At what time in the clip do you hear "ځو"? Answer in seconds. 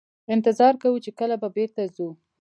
1.95-2.07